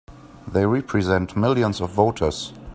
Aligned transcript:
They 0.47 0.65
represent 0.65 1.37
millions 1.37 1.79
of 1.79 1.91
voters! 1.91 2.53